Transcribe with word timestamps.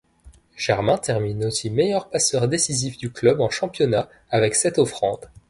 Germain 0.57 0.97
termine 0.97 1.45
aussi 1.45 1.69
meilleur 1.69 2.09
passeur 2.09 2.47
décisif 2.47 2.97
du 2.97 3.11
club 3.11 3.39
en 3.39 3.51
championnat 3.51 4.09
avec 4.31 4.55
sept 4.55 4.79
offrandes. 4.79 5.29